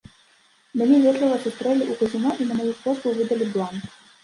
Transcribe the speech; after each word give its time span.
Мяне 0.81 0.97
ветліва 1.03 1.37
сустрэлі 1.43 1.83
ў 1.91 1.99
казіно 2.01 2.29
і 2.41 2.49
на 2.49 2.59
маю 2.63 2.73
просьбу 2.83 3.15
выдалі 3.21 3.53
бланк. 3.55 3.83